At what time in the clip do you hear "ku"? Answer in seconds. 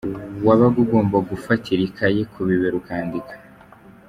2.31-2.39